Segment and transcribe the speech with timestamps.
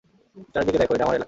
[0.53, 1.19] চারদিকে দেখ, এটা আমার এলাকা।